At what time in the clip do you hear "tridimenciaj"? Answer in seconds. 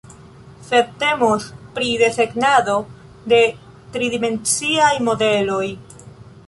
3.97-4.93